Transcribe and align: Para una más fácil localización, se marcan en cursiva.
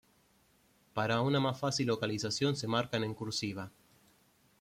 Para 0.95 1.21
una 1.21 1.39
más 1.39 1.59
fácil 1.59 1.85
localización, 1.85 2.55
se 2.55 2.65
marcan 2.67 3.03
en 3.03 3.13
cursiva. 3.13 3.69